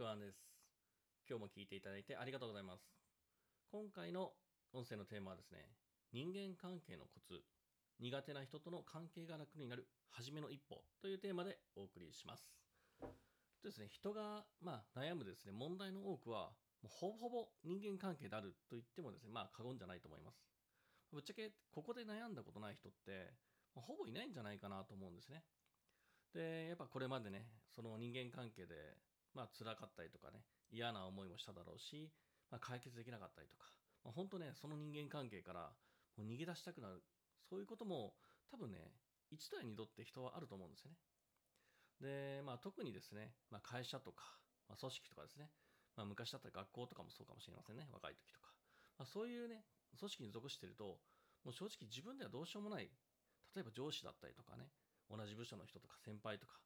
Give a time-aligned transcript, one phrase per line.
[0.00, 0.40] くわんです。
[1.28, 2.88] 今日も聞いていただいてありがとうございます。
[3.70, 4.32] 今回の
[4.72, 5.76] 音声のテーマはですね、
[6.10, 7.44] 人間関係のコツ、
[8.00, 12.48] 苦手な人との関係が楽になる初めの一歩というテーマでお送りします。
[13.60, 16.48] とですね、人が、まあ、悩むですね、問題の多くは、
[16.80, 20.40] もうほぼほぼ人間関係であると言ってもですね、まあ過言じゃないと思います。
[21.12, 23.36] ぶっちゃけ、ここで悩んだことない人って、
[23.76, 25.44] まほぼいないんじゃないかなと思うんですね。
[26.32, 28.96] で、やっぱこれまでね、その人間関係で、
[29.34, 32.10] まあ辛かったりとかね、嫌な思いもしただろうし、
[32.50, 33.66] まあ、解決できなかったりとか、
[34.04, 35.70] まあ、本当ね、その人間関係から
[36.16, 37.02] もう逃げ出したくなる、
[37.48, 38.14] そういうことも
[38.50, 38.78] 多分ね、
[39.30, 40.96] 一度や二度って人はあると思うんですよね。
[42.00, 44.24] で、まあ特にですね、まあ会社とか、
[44.68, 45.50] まあ、組織とかですね、
[45.96, 48.50] まあ昔だったら学校とかもそうかもしれませんね、若い時とか。
[48.98, 49.64] まあそういうね、
[49.98, 50.98] 組織に属してると、
[51.44, 52.90] もう正直自分ではどうしようもない、
[53.54, 54.70] 例えば上司だったりとかね、
[55.08, 56.58] 同じ部署の人とか先輩とか、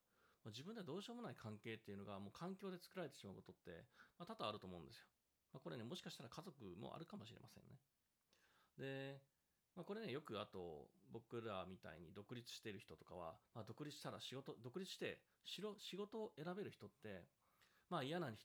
[0.51, 3.87] 自分ではどうしようもない関係っていうのがもう環境で作られてしまうことって、
[4.19, 5.07] まあ、多々あると思うんですよ。
[5.53, 7.79] まあ、これね、もしかしたら家族もあるかもしれませんね。
[8.77, 9.21] で、
[9.77, 17.25] まあ、これね、よくあと、僕らみたいに独立してる人とかは、まあ、独立したら仕事、独立してしろ仕事を選べる人って、
[17.91, 18.39] まあ嫌な人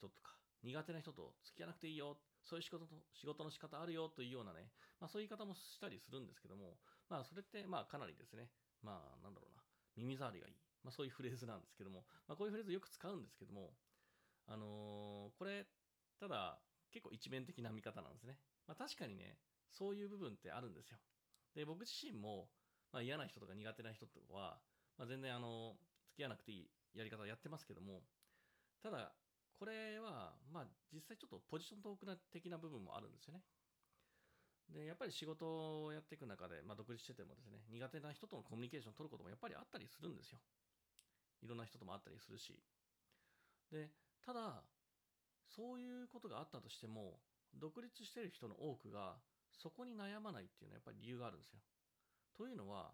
[0.00, 4.68] とか、苦手な人と付き合わなくていいよ、そういう仕事の仕事の仕方あるよというようなね、
[5.00, 6.76] まあそういう言い方もしたりするんですけども、
[7.08, 8.50] まあそれってまあかなりですね、
[8.82, 9.62] まあなんだろうな、
[9.96, 10.69] 耳障りがいい。
[10.82, 13.78] まあそういうフレーズなんですけども、まあこういうフレーズよく使うんですけども、
[14.46, 15.66] あのーこれ、
[16.18, 18.40] ただ結構一面的な見方なんですね。
[18.66, 21.00] まあ確かにね、そういう部分ってあるんですよ。
[21.54, 22.52] で、僕自身も、
[22.92, 24.64] まあ嫌な人とか苦手な人とかは、
[24.96, 28.08] まあ全然あの、付き合わなくていいやり方をやってますけども、
[28.82, 29.16] ただ、
[29.54, 33.44] これは、まあ実際ちょっとポジショントークな的な部分もあるんですよね。
[34.68, 40.40] で、やっぱり仕事をやっていく中で、まあ独立しててもですね、苦手な人とのコミュニケーションを取ることもやっぱりあったりするんですよ。
[41.42, 42.62] いろんな人ともあったりするし。
[43.70, 43.90] で、
[44.24, 44.62] ただ、
[45.46, 47.20] そういうことがあったとしても、
[47.54, 49.16] 独立してる人の多くが、
[49.50, 51.60] そこに悩まないっていうのはやっぱり理由があるんですよ。
[52.36, 52.92] というのは、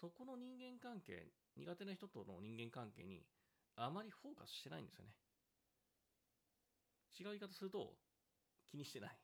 [0.00, 3.26] そこの人間関係、苦手な人との人間関係に
[3.76, 5.10] あまりフォーカスしてないんですよね。
[7.18, 7.96] 違う言い方すると、
[8.70, 9.18] 気にしてない。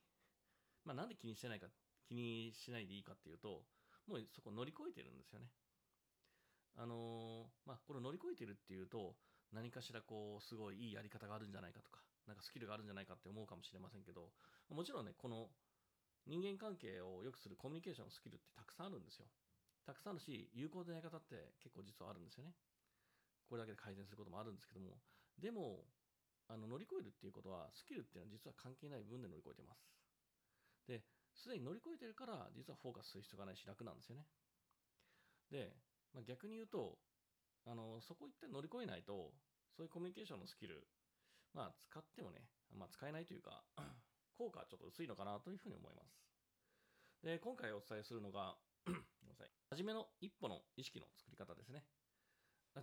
[0.84, 1.66] まあなんで気にしてないか、
[2.08, 3.64] 気にしないでいいかっていうと、
[4.06, 5.50] もうそこ乗り越えてるんですよね。
[6.76, 9.16] あのまあこれ乗り越えてるっていうと、
[9.53, 14.32] 何かしらこう、すごいいいやり方があるんじゃないかとか、なんかスキルがあるんじゃないかって思うかもしれませんけど、
[14.69, 15.48] もちろんね、この
[16.26, 19.26] 人間関係を良くするコミュニケーションのスキルってたくさんあるんですよ。
[19.87, 22.53] たくさんあるし、有効なやり方って結構実はあるんですよね。
[23.48, 24.98] これだけで改善することもあるんですけども、
[25.38, 25.87] でも、
[26.48, 29.87] あの乗り越えるっていうことは、スキルっていうのは実は関係ない分で乗り越えてます。
[30.87, 31.03] で、
[31.34, 34.26] すでに乗り越えてるから、実はフォーカスする必要がないし、楽なんですよね。
[35.50, 35.76] で、
[36.16, 36.97] まあ、逆に言うと、
[37.69, 39.37] あのそこ一旦乗り越えないと、
[39.77, 40.88] そういうコミュニケーションのスキル、
[41.53, 43.60] まあ使ってもね、まあ使えないというか、
[44.41, 46.16] 効果はちょっと薄いのかなというふうに思います。
[47.22, 48.56] で、今回お伝えするのが、
[48.88, 49.50] ごめんなさい。
[49.69, 51.84] 初めの一歩の意識の作り方ですね。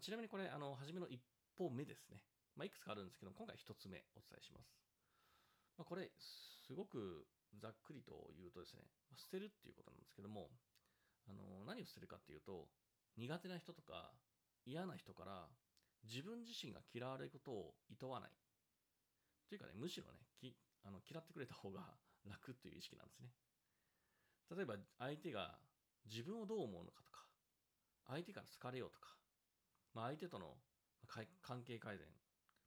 [0.02, 1.20] ちなみにこれ、あの、初めの一
[1.58, 2.22] 歩目ですね。
[2.56, 4.78] まあ、いくつかあるんですけど、今回一つ目お伝えします。
[5.78, 7.26] まあ、これ、すごく
[7.58, 8.86] ざっくりと言うとですね、
[9.18, 10.50] 捨てるっていうことなんですけども、
[11.28, 12.68] あの、何を捨てるかっていうと、
[13.18, 14.12] 苦手な人とか
[14.66, 15.47] 嫌な人から
[16.03, 18.31] 自分自身が嫌われることを厭わない。
[19.47, 23.31] というかね、むしろね、きあの嫌ってくれた方が 楽という意識なんですね。
[24.56, 25.59] 例えば相手が
[26.06, 27.28] 自分をどう思うのかとか、
[28.07, 29.18] 相手から好かれようとか、
[29.94, 30.57] まあ、相手との
[31.41, 32.07] 関係改善、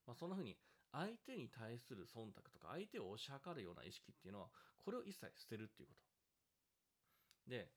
[0.06, 0.56] まあ、そんな風に
[0.92, 7.50] 相手に対する忖度とか、相手を推し量るような意識っていうのは、これを一切捨てるっていうこと。
[7.50, 7.70] で、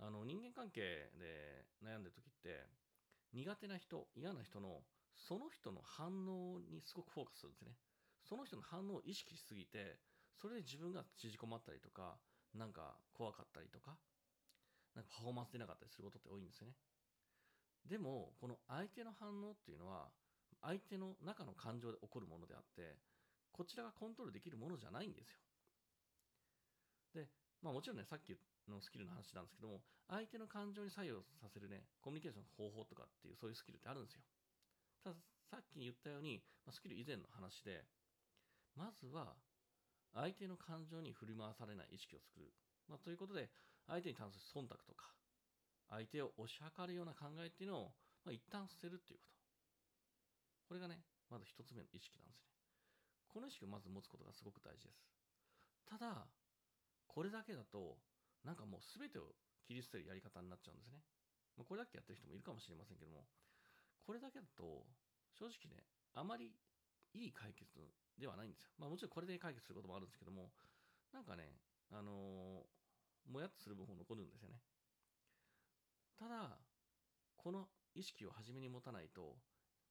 [0.00, 2.66] あの人間関係で悩んでる時って、
[3.32, 4.82] 苦手な人、嫌な人の
[5.16, 7.72] その人の反応にすごくフォーカスするんですね。
[8.28, 9.98] その人の反応を意識しすぎて、
[10.40, 12.18] それで自分が縮こまったりとか、
[12.54, 13.96] なんか怖かったりとか、
[14.94, 16.74] なんかパフォーマンス出なかったりすることって多いんですよね。
[17.86, 20.08] でも、この相手の反応っていうのは、
[20.62, 22.96] 相手の中の感情で起こるものであって、
[23.52, 25.38] こちらがコントロールできるものじゃないんですよ。
[27.14, 27.28] で、
[27.62, 28.34] まあもちろんね、さっき
[28.68, 34.22] のスキルの話なんですけども、相手の感情に作用させるね、コミュニケーションの方法とかっていう、そういうスキルってあるんですよ。
[35.02, 35.16] ただ、
[35.50, 37.84] さっき言ったように、ま、スキル以前の話で、
[38.76, 39.36] まずは、
[40.14, 42.52] 相手の感情に振り回されない意識を作る。
[42.88, 43.50] まあ、ということで、
[43.86, 45.12] 相手に対する忖度とか、
[45.90, 47.94] 相手を推し量るような考えっていうのを、
[48.24, 49.34] まあ、一旦捨てるっていうこと。
[50.68, 52.54] これがね、まず一つ目の意識なんですね。
[53.28, 55.10] この意識をまず持つことがすごく大事です。
[55.86, 56.26] ただ、
[57.06, 57.98] これだけだと、
[58.44, 59.34] なんかもう全てを
[59.66, 61.00] 切り捨てるやり方になっちゃうんですね。
[61.56, 63.24] まあ、これだけやってる人もいるかもしれませんけども、
[64.04, 64.84] これだけだと、
[65.32, 65.82] 正直ね、
[66.12, 66.52] あまり
[67.14, 67.72] いい解決
[68.18, 68.70] ではないんですよ。
[68.78, 70.52] まあもちろんこれで解決することもあるんですけども、
[71.12, 71.56] なんかね、
[71.90, 74.60] あのー、もやっとする部分残るんですよね。
[76.18, 76.58] ただ、
[77.36, 79.36] この意識を初めに持たないと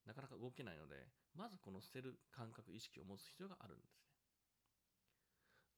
[0.06, 4.04] なかなか動けないので、まずこの捨てる感覚、意識を持つ必要があるんですね。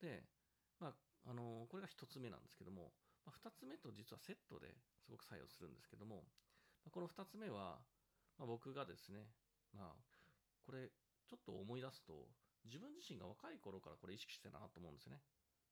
[0.02, 0.24] で、
[1.26, 2.94] あ、の、これが1つ目なんですけども、
[3.26, 6.24] まあ、2つ目と実はセットですごく作用するんですけども、
[6.86, 7.82] まあ、この2つ目は、
[8.38, 9.26] まあ、僕がですね、
[9.74, 9.96] まあ、
[10.66, 10.90] これ
[11.26, 12.30] ちょっと思い出すと、
[12.66, 15.22] 自分自身が若い頃からこれ意識してたなと思うんですよね。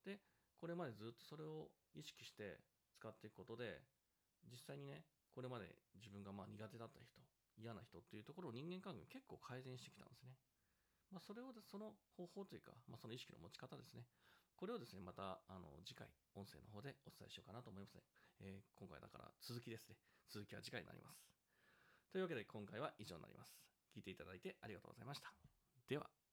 [0.04, 0.18] で、
[0.58, 2.58] これまでずっとそれを意識して
[2.94, 3.82] 使っていくことで、
[4.50, 5.66] 実際にね、これまで
[5.98, 7.18] 自分がまあ苦手だった人、
[7.58, 10.34] 嫌な人っていうところを人間関係結構改善してきたんですね。
[11.10, 14.02] まあ、それをその方法というか、まあ、その意識の持ち方ですね。
[14.64, 18.00] これをですね、またあの次回、音声の方でお伝えしようかなと思いますね。
[18.40, 19.96] えー、今回だから続きですね。
[20.32, 21.20] 続きは次回になります。
[22.10, 23.60] というわけで今回は以上になります。
[23.94, 25.34] 聞いていただいてありがとうございました。
[25.86, 26.23] では。